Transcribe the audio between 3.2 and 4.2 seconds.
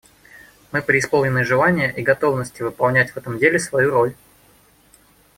деле свою роль.